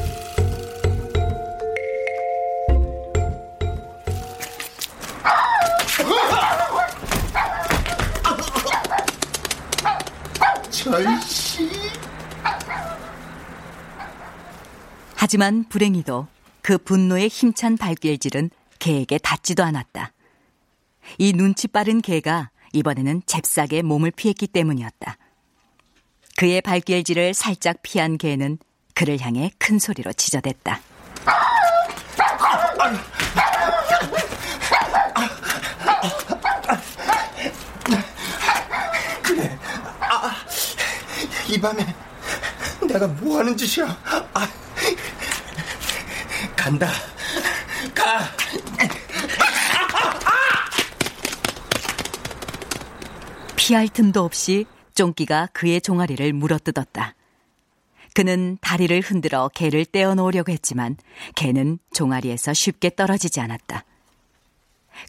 [10.70, 11.70] 절씨.
[15.16, 16.28] 하지만 불행히도
[16.64, 18.50] 그 분노의 힘찬 발길질은
[18.80, 20.14] 개에게 닿지도 않았다.
[21.18, 25.18] 이 눈치 빠른 개가 이번에는 잽싸게 몸을 피했기 때문이었다.
[26.38, 28.58] 그의 발길질을 살짝 피한 개는
[28.96, 30.80] 그를 향해 큰 소리로 지저댔다.
[39.22, 39.60] 그래.
[40.00, 40.36] 아,
[41.50, 41.96] 이 밤에
[42.88, 43.86] 내가 뭐 하는 짓이야?
[44.34, 44.48] 아,
[46.64, 46.88] 간다.
[47.94, 48.22] 가.
[53.58, 57.16] 피할 틈도 없이 쫑끼가 그의 종아리를 물어뜯었다.
[58.14, 60.96] 그는 다리를 흔들어 개를 떼어놓으려고 했지만
[61.36, 63.84] 개는 종아리에서 쉽게 떨어지지 않았다.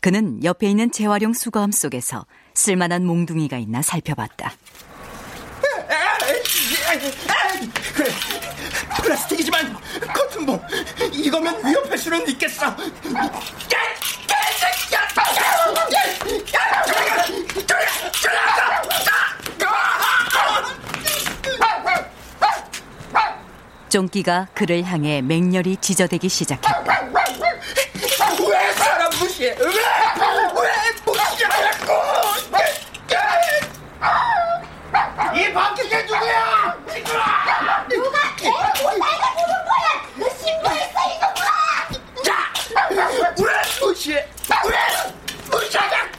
[0.01, 4.55] 그는 옆에 있는 재활용 수거함 속에서 쓸만한 몽둥이가 있나 살펴봤다.
[9.05, 9.77] 플라스틱이지만
[10.15, 10.61] 커튼볼
[11.13, 12.75] 이거면 위협할 수는 있겠어.
[23.89, 26.83] 쫑끼가 그를 향해 맹렬히 지저대기 시작했다.
[28.49, 29.51] 왜 사람 무시해?
[29.51, 29.67] 왜?
[29.67, 29.73] 왜
[31.07, 31.93] 무시하냐고?
[35.37, 36.77] 이 밖에 개 누구야?
[37.89, 38.49] 누가 개?
[38.49, 38.75] 내가
[39.37, 39.87] 누군 거야?
[40.17, 42.53] 너 신고했어 이거 자,
[42.91, 44.29] 왜 무시해?
[44.65, 44.77] 왜
[45.51, 46.15] 무시하냐고?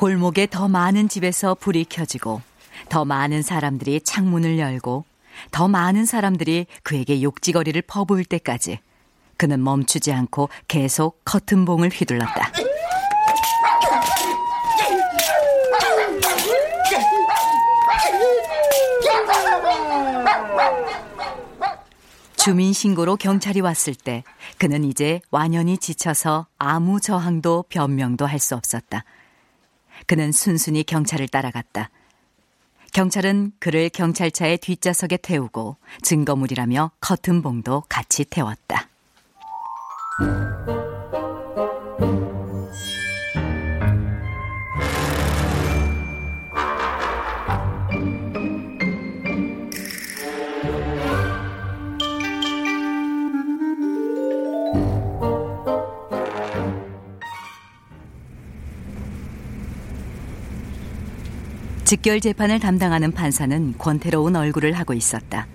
[0.00, 2.40] 골목에 더 많은 집에서 불이 켜지고
[2.88, 5.04] 더 많은 사람들이 창문을 열고
[5.50, 8.78] 더 많은 사람들이 그에게 욕지거리를 퍼부을 때까지
[9.36, 12.50] 그는 멈추지 않고 계속 커튼봉을 휘둘렀다.
[22.36, 24.24] 주민신고로 경찰이 왔을 때
[24.56, 29.04] 그는 이제 완연히 지쳐서 아무 저항도 변명도 할 수 없었다.
[30.10, 31.88] 그는 순순히 경찰을 따라갔다.
[32.92, 38.88] 경찰은 그를 경찰차의 뒷좌석에 태우고 증거물이라며 커튼봉도 같이 태웠다.
[61.90, 65.48] 직결 재판을 담당하는 판사는 권태로운 얼굴을 하고 있었다.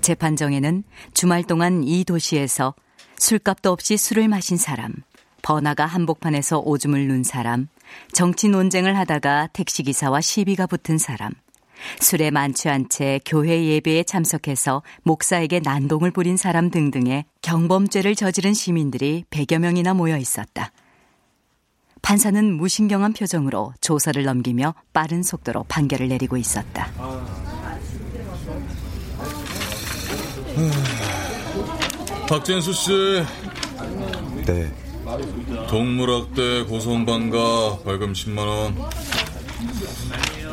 [0.00, 2.72] 재판정에는 주말 동안 이 도시에서
[3.18, 4.92] 술값도 없이 술을 마신 사람,
[5.42, 7.66] 번화가 한복판에서 오줌을 눈 사람,
[8.12, 11.32] 정치 논쟁을 하다가 택시기사와 시비가 붙은 사람,
[11.98, 19.58] 술에 만취한 채 교회 예배에 참석해서 목사에게 난동을 부린 사람 등등의 경범죄를 저지른 시민들이 100여
[19.58, 20.70] 명이나 모여 있었다.
[22.02, 26.90] 판사는 무신경한 표정으로 조서를 넘기며 빠른 속도로 판결을 내리고 있었다.
[32.28, 32.90] 박진수 씨.
[34.46, 34.72] 네.
[35.68, 38.76] 동물학대 고소방가 벌금 10만 원.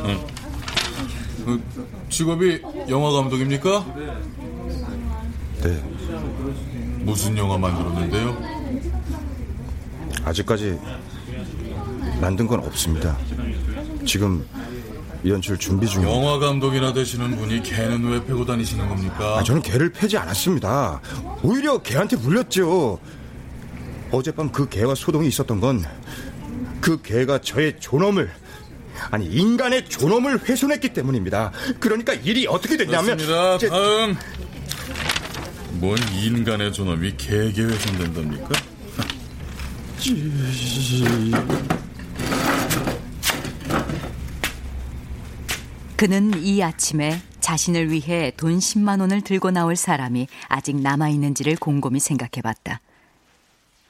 [0.04, 0.26] 응.
[1.44, 1.62] 그
[2.08, 3.86] 직업이 영화 감독입니까?
[5.62, 5.82] 네.
[7.00, 8.36] 무슨 영화 만들었는데요?
[10.24, 10.78] 아직까지
[12.20, 13.16] 만든 건 없습니다.
[14.06, 14.44] 지금
[15.26, 16.16] 연출 준비 중입니다.
[16.16, 19.38] 영화 감독이나 되시는 분이 개는 왜 패고 다니시는 겁니까?
[19.38, 21.00] 아, 저는 개를 패지 않았습니다.
[21.42, 22.98] 오히려 개한테 물렸죠.
[24.10, 25.84] 어젯밤 그 개와 소동이 있었던 건
[26.80, 28.30] 그 개가 저의 존엄을
[29.10, 31.50] 아니 인간의 존엄을 훼손했기 때문입니다.
[31.80, 33.58] 그러니까 일이 어떻게 됐냐면 그렇습니다.
[33.58, 34.16] 제- 다음.
[35.72, 38.48] 뭔 인간의 존엄이 개개 훼손된답니까?
[45.98, 51.98] 그는 이 아침에 자신을 위해 돈 10만 원을 들고 나올 사람이 아직 남아 있는지를 곰곰이
[51.98, 52.80] 생각해 봤다.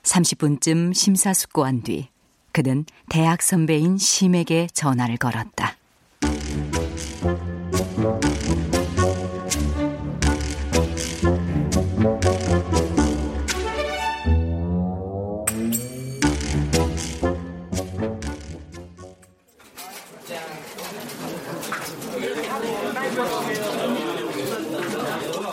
[0.04, 2.08] 30분쯤 심사숙고한 뒤
[2.50, 5.76] 그는 대학 선배인 심에게 전화를 걸었다.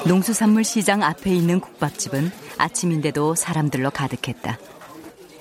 [0.06, 4.60] 농수산물 시장 앞에 있는 국밥집은 아침인데도 사람들로 가득했다.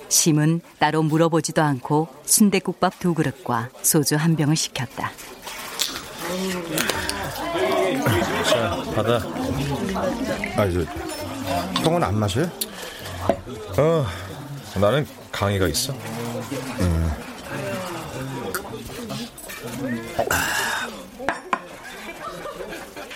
[0.09, 5.11] 심은 따로 물어보지도 않고 순대국밥 두 그릇과 소주 한 병을 시켰다.
[8.49, 9.17] 자, 받아.
[10.57, 12.49] 아, 저, 형은 안 마셔요?
[13.77, 14.05] 어,
[14.79, 15.93] 나는 강의가 있어.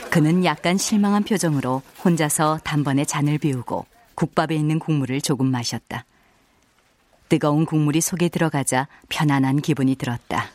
[0.09, 3.85] 그는 약간 실망한 표정으로 혼자서 단번에 잔을 비우고
[4.15, 6.05] 국밥에 있는 국물을 조금 마셨다.
[7.29, 10.47] 뜨거운 국물이 속에 들어가자 편안한 기분이 들었다.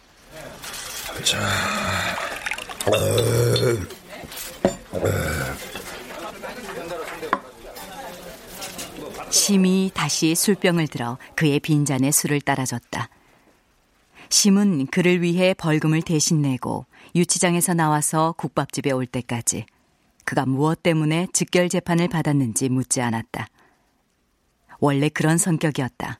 [9.30, 13.08] 심이 다시 술병을 들어 그의 빈잔에 술을 따라줬다.
[14.34, 19.64] 심은 그를 위해 벌금을 대신 내고 유치장에서 나와서 국밥집에 올 때까지
[20.24, 23.46] 그가 무엇 때문에 즉결 재판을 받았는지 묻지 않았다.
[24.80, 26.18] 원래 그런 성격이었다.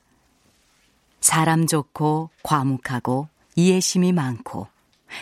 [1.19, 4.69] 사람 좋고 과묵하고 이해심이 많고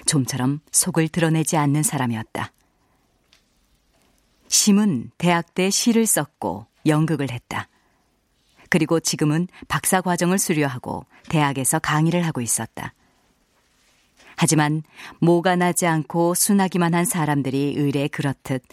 [0.05, 2.51] 좀처럼 속을 드러내지 않는 사람이었다.
[4.49, 7.69] 심은 대학 때 시를 썼고 연극을 했다.
[8.73, 12.95] 그리고 지금은 박사 과정을 수료하고 대학에서 강의를 하고 있었다.
[14.35, 14.81] 하지만
[15.19, 18.63] 모가 나지 않고 순하기만 한 사람들이 의례 그렇듯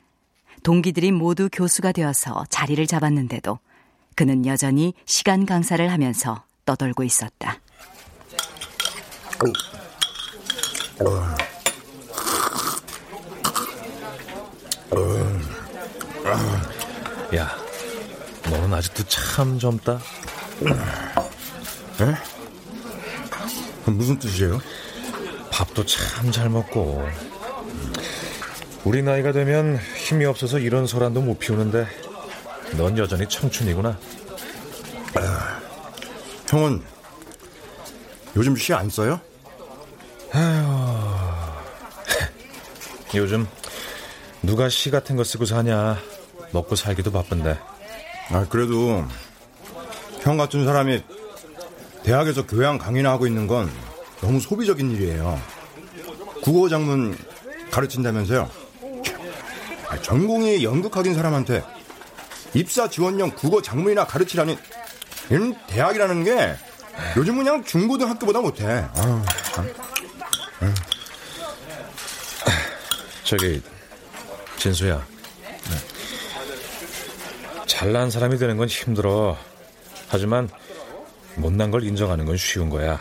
[0.63, 3.59] 동기들이 모두 교수가 되어서 자리를 잡았는데도
[4.15, 7.59] 그는 여전히 시간 강사를 하면서 떠돌고 있었다.
[17.37, 17.60] 야,
[18.51, 20.01] 너는 아직도 참 젊다.
[22.01, 22.15] 에?
[23.91, 24.61] 무슨 뜻이에요?
[25.51, 27.07] 밥도 참 잘 먹고.
[28.85, 31.87] 우리 나이가 되면 힘이 없어서 이런 소란도 못 피우는데
[32.77, 33.99] 넌 여전히 청춘이구나.
[36.49, 36.83] 형은
[38.37, 39.21] 요즘 시 안 써요?
[43.15, 43.47] 요즘
[44.43, 45.99] 누가 시 같은 거 쓰고 사냐?
[46.53, 47.59] 먹고 살기도 바쁜데.
[48.33, 49.05] 아, 그래도
[50.21, 51.03] 형 같은 사람이
[52.05, 53.71] 대학에서 교양 강의나 하고 있는 건
[54.21, 55.41] 너무 소비적인 일이에요.
[56.43, 57.17] 국어 장문
[57.71, 58.49] 가르친다면서요?
[59.89, 61.65] 아, 전공이 연극학인 사람한테
[62.55, 64.57] 입사 지원용 국어 장문이나 가르치라니
[65.31, 66.57] 이런 대학이라는 게
[67.17, 68.65] 요즘 그냥 중고등학교보다 못해.
[69.53, 69.73] 참.
[70.61, 70.73] 아유.
[73.25, 73.63] 저기
[74.57, 75.05] 진수야.
[77.81, 77.93] 네.
[77.93, 79.39] 잘난 사람이 되는 건 힘들어.
[80.09, 80.51] 하지만
[81.37, 83.01] 못난 걸 인정하는 건 쉬운 거야.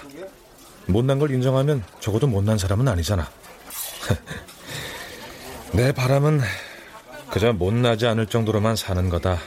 [0.86, 3.30] 못난 걸 인정하면 적어도 못난 사람은 아니잖아.
[5.74, 6.40] 내 바람은
[7.30, 9.40] 그저 못나지 않을 정도로만 사는 거다.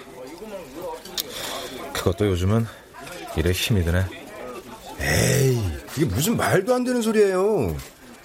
[1.95, 2.66] 그것도 요즘은
[3.37, 4.05] 일에 힘이 드네.
[5.01, 5.62] 에이,
[5.97, 7.74] 이게 무슨 말도 안 되는 소리예요.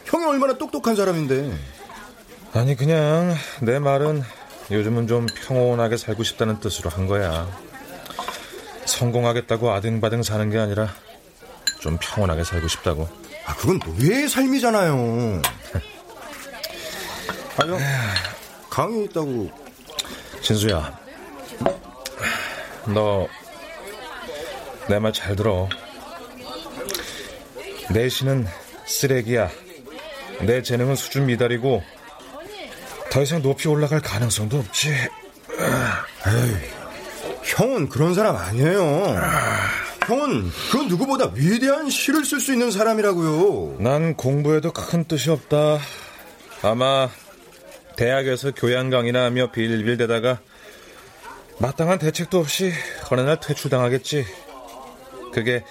[0.05, 1.57] 형이 얼마나 똑똑한 사람인데.
[2.53, 4.23] 아니 그냥 내 말은
[4.71, 7.47] 요즘은 좀 평온하게 살고 싶다는 뜻으로 한 거야.
[8.85, 10.93] 성공하겠다고 아등바등 사는 게 아니라
[11.79, 13.07] 좀 평온하게 살고 싶다고.
[13.45, 15.41] 아, 그건 노예의 삶이잖아요.
[17.57, 17.79] 아, 형,
[18.69, 19.49] 강의 있다고.
[20.41, 20.97] 진수야,
[22.93, 23.27] 너
[24.89, 25.67] 내 말 잘 들어.
[27.91, 28.47] 내신은
[28.85, 29.49] 쓰레기야.
[30.41, 31.83] 내 재능은 수준 미달이고
[33.17, 34.89] 더 이상 높이 올라갈 가능성도 없지.
[34.89, 36.55] 에이,
[37.45, 38.79] 형은 그런 사람 아니에요.
[40.05, 43.77] 형은 그 누구보다 위대한 시를 쓸 수 있는 사람이라고요.
[43.79, 45.79] 난 공부에도 큰 뜻이 없다.
[46.61, 47.09] 아마
[47.95, 50.39] 대학에서 교양 강의나 하며 빌빌대다가
[51.57, 52.71] 마땅한 대책도 없이
[53.09, 54.27] 어느 날 퇴출당하겠지.
[55.33, 55.63] 그게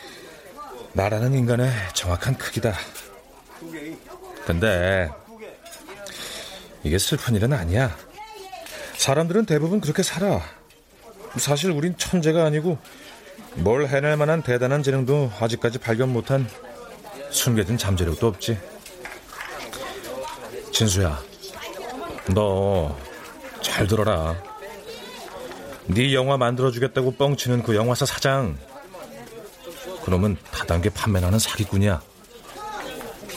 [0.95, 2.75] 나라는 인간의 정확한 크기다.
[4.47, 5.09] 근데
[6.87, 7.97] 이게 슬픈 일은 아니야.
[8.97, 10.41] 사람들은 대부분 그렇게 살아.
[11.37, 12.79] 사실 우린 천재가 아니고
[13.57, 16.49] 뭘 해낼 만한 대단한 재능도 아직까지 발견 못한
[17.31, 18.59] 숨겨진 잠재력도 없지.
[20.73, 21.21] 진수야,
[22.35, 22.97] 너
[23.67, 24.35] 잘 들어라.
[25.89, 28.57] 네 영화 만들어주겠다고 뻥치는 그 영화사 사장.
[30.03, 32.01] 그놈은 다단계 판매나는 사기꾼이야.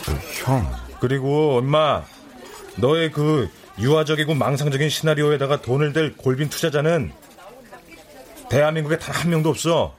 [0.04, 0.72] 그, 형.
[1.00, 2.04] 그리고 엄마,
[2.76, 3.48] 너의 그
[3.78, 7.12] 유화적이고 망상적인 시나리오에다가 돈을 댈 골빈 투자자는
[8.48, 9.94] 대한민국에 단 한 명도 없어.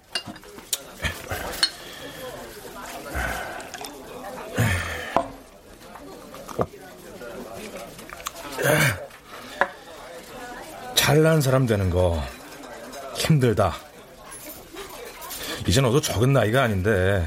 [10.96, 12.22] 잘난 사람 되는 거
[13.16, 13.76] 힘들다.
[15.68, 17.26] 이제 너도 적은 나이가 아닌데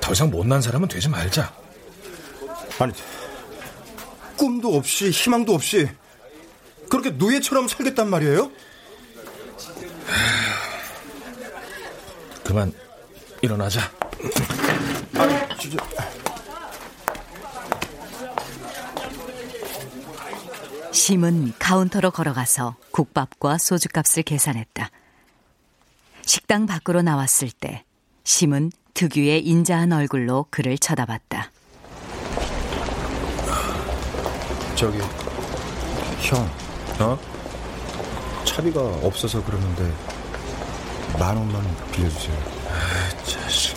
[0.00, 1.52] 더 이상 못난 사람은 되지 말자.
[2.78, 2.92] 아니,
[4.36, 5.88] 꿈도 없이 희망도 없이
[6.88, 8.50] 그렇게 노예처럼 살겠단 말이에요?
[12.44, 12.72] 그만
[13.42, 13.90] 일어나자.
[15.14, 15.76] 아, 진짜.
[20.92, 24.90] 심은 카운터로 걸어가서 국밥과 소주값을 계산했다.
[26.24, 27.84] 식당 밖으로 나왔을 때
[28.24, 31.50] 심은 특유의 인자한 얼굴로 그를 쳐다봤다.
[34.76, 34.98] 저기
[36.20, 36.50] 형,
[37.00, 37.18] 어?
[38.44, 39.90] 차비가 없어서 그러는데
[41.18, 42.36] 만 원만 빌려주세요.
[42.68, 43.76] 아, 자식.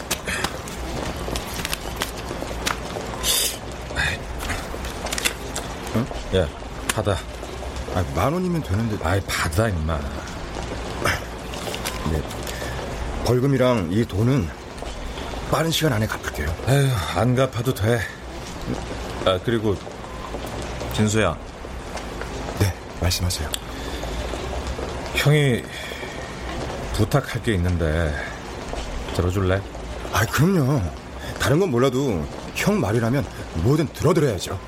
[5.96, 6.06] 응?
[6.36, 6.48] 야,
[6.94, 7.14] 받아.
[7.96, 8.98] 아, 만 원이면 되는데.
[9.04, 9.98] 아이, 받아, 임마.
[12.12, 12.22] 네.
[13.26, 14.48] 벌금이랑 이 돈은
[15.50, 16.54] 빠른 시간 안에 갚을게요.
[16.68, 18.00] 에휴, 안 갚아도 돼.
[19.26, 19.76] 아, 그리고,
[21.00, 21.34] 진수야.
[22.60, 23.50] 네, 말씀하세요.
[25.16, 25.64] 형이
[26.92, 28.14] 부탁할 게 있는데,
[29.16, 29.62] 들어줄래?
[30.12, 30.82] 아, 그럼요.
[31.40, 33.26] 다른 건 몰라도 형 말이라면
[33.64, 34.60] 뭐든 들어드려야죠.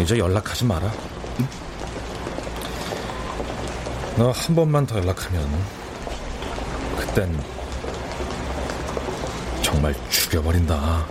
[0.00, 0.92] 이제 연락하지 마라.
[1.38, 1.48] 응?
[4.16, 5.48] 너한 번만 더 연락하면
[6.98, 7.51] 그땐
[9.82, 11.08] 정말 죽여버린다.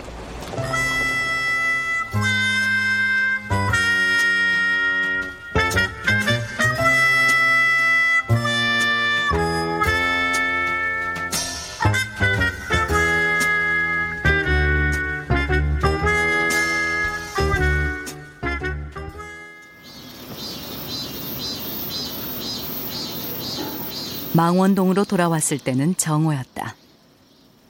[24.32, 26.61] 망원동으로 돌아왔을 때는 정오였다.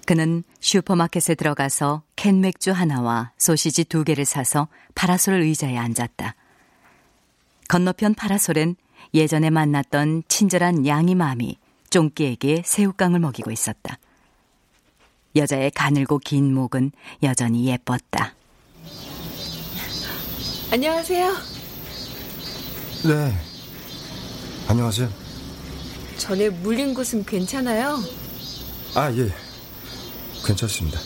[0.07, 6.35] 그는 슈퍼마켓에 들어가서 캔 맥주 하나와 소시지 두 개를 사서 파라솔 의자에 앉았다.
[7.69, 8.77] 건너편 파라솔엔
[9.15, 11.59] 예전에 만났던 친절한 양이맘이
[11.91, 13.99] 쫑끼에게 새우깡을 먹이고 있었다.
[15.37, 16.93] 여자의 가늘고 긴 목은
[17.23, 18.35] 여전히 예뻤다.
[20.71, 21.33] 안녕하세요.
[23.05, 23.35] 네.
[24.69, 25.09] 안녕하세요.
[26.19, 27.99] 전에 물린 곳은 괜찮아요?
[28.95, 29.52] 아, 예.
[30.45, 30.99] 괜찮습니다.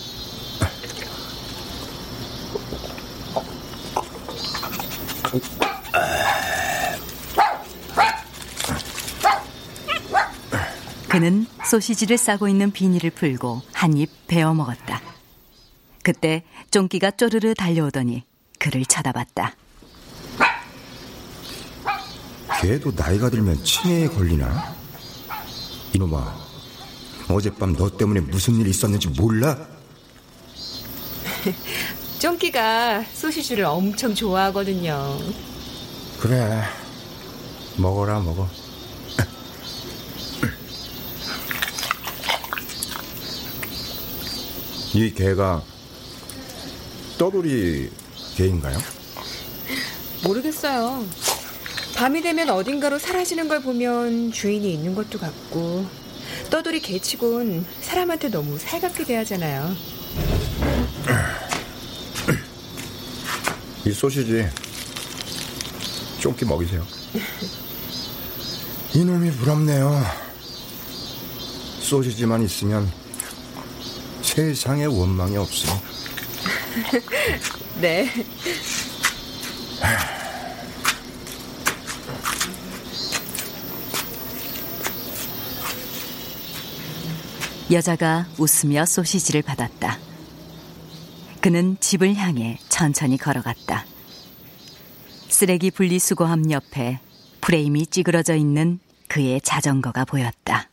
[11.08, 15.00] 그는 소시지를 싸고 있는 비닐을 풀고 한 입 베어 먹었다.
[16.02, 18.24] 그때 쫑끼가 쪼르르 달려오더니
[18.58, 19.54] 그를 쳐다봤다.
[22.60, 24.74] 걔도 나이가 들면 치매에 걸리나?
[25.94, 26.45] 이놈아,
[27.28, 29.66] 어젯밤 너 때문에 무슨 일 있었는지 몰라?
[32.18, 35.18] 쫑끼가 소시지를 엄청 좋아하거든요.
[36.20, 36.62] 그래,
[37.76, 38.48] 먹어라, 먹어.
[44.94, 45.62] 이 개가
[47.18, 47.90] 떠돌이
[48.34, 48.78] 개인가요?
[50.24, 51.04] 모르겠어요.
[51.94, 55.86] 밤이 되면 어딘가로 사라지는 걸 보면 주인이 있는 것도 같고
[56.50, 59.74] 떠돌이 개치곤 사람한테 너무 살갑게 대하잖아요.
[63.84, 64.48] 이 소시지
[66.20, 66.86] 쫑끼 먹이세요.
[68.94, 70.02] 이놈이 부럽네요.
[71.80, 72.90] 소시지만 있으면
[74.22, 75.80] 세상에 원망이 없어.
[77.80, 78.10] 네.
[87.70, 89.98] 여자가 웃으며 소시지를 받았다.
[91.40, 93.84] 그는 집을 향해 천천히 걸어갔다.
[95.28, 97.00] 쓰레기 분리수거함 옆에
[97.40, 100.70] 프레임이 찌그러져 있는 그의 자전거가 보였다.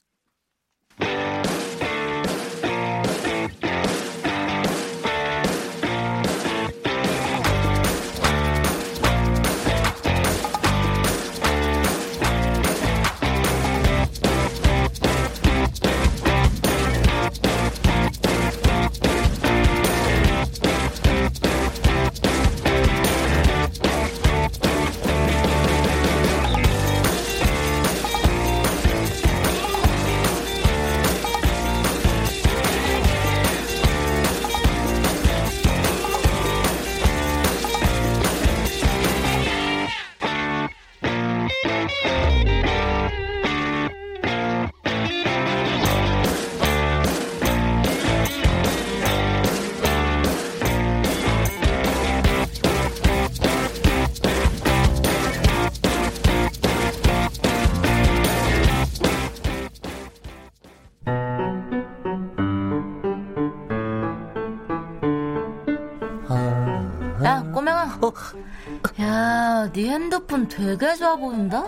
[70.56, 71.64] 되게 좋아 보인다?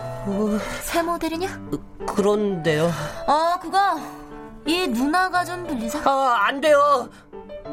[0.82, 1.48] 새 모델이냐?
[2.06, 2.90] 그런데요.
[3.26, 3.78] 어, 그거.
[4.64, 6.00] 이 누나가 좀 빌리자.
[6.04, 7.08] 아, 안 돼요.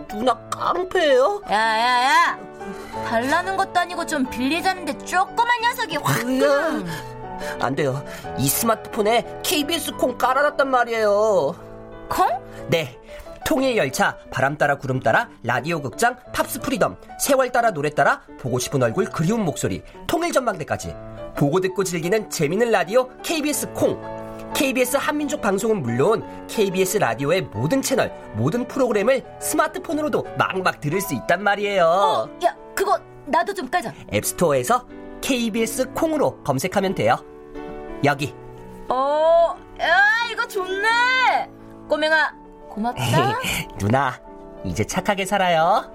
[0.09, 1.41] 누나 깡패예요?
[1.51, 2.39] 야, 야, 야.
[3.07, 6.23] 달라는 것도 아니고 좀 빌리자는데 조그만 녀석이 확.
[6.27, 6.83] 으아,
[7.61, 8.03] 안 돼요.
[8.37, 11.55] 이 스마트폰에 KBS 콩 깔아놨단 말이에요.
[12.09, 12.27] 콩?
[12.69, 12.99] 네.
[13.45, 18.57] 통일 열차, 바람 따라 구름 따라, 라디오 극장, Pops Freedom, 세월 따라 노래 따라, 보고
[18.57, 20.95] 싶은 얼굴 그리운 목소리, 통일 전망대까지.
[21.35, 24.01] 보고 듣고 즐기는 재미있는 라디오 KBS 콩.
[24.53, 31.43] KBS 한민족 방송은 물론 KBS 라디오의 모든 채널, 모든 프로그램을 스마트폰으로도 막막 들을 수 있단
[31.43, 31.85] 말이에요.
[31.85, 33.91] 어, 야, 그거 나도 좀 까자.
[34.13, 34.85] 앱스토어에서
[35.21, 37.17] KBS 콩으로 검색하면 돼요.
[38.05, 38.33] 여기.
[38.89, 39.97] 어, 야,
[40.31, 41.49] 이거 좋네.
[41.89, 42.42] 꼬맹아,
[42.73, 43.39] 고맙다.
[43.79, 44.19] 누나,
[44.63, 45.91] 이제 착하게 살아요.